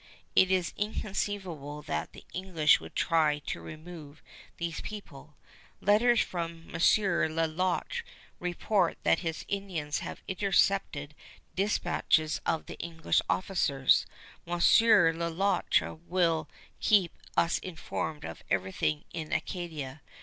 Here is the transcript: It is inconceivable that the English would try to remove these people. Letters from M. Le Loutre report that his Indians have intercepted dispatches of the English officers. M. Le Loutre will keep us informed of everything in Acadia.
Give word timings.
It 0.35 0.49
is 0.49 0.73
inconceivable 0.77 1.83
that 1.83 2.11
the 2.13 2.25
English 2.33 2.79
would 2.79 2.95
try 2.95 3.37
to 3.45 3.61
remove 3.61 4.23
these 4.57 4.81
people. 4.81 5.35
Letters 5.79 6.19
from 6.21 6.73
M. 6.73 7.35
Le 7.35 7.45
Loutre 7.45 8.03
report 8.39 8.97
that 9.03 9.19
his 9.19 9.45
Indians 9.47 9.99
have 9.99 10.23
intercepted 10.27 11.13
dispatches 11.55 12.41
of 12.47 12.65
the 12.65 12.79
English 12.79 13.21
officers. 13.29 14.07
M. 14.47 14.53
Le 14.59 15.29
Loutre 15.29 15.93
will 16.07 16.49
keep 16.79 17.11
us 17.37 17.59
informed 17.59 18.25
of 18.25 18.41
everything 18.49 19.03
in 19.13 19.31
Acadia. 19.31 20.01